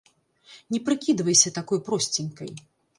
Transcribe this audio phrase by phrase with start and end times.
[0.71, 2.51] Не прыкідвайся такой просценькай.